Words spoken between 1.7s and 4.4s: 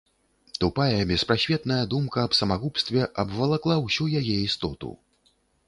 думка аб самагубстве абвалакла ўсю яе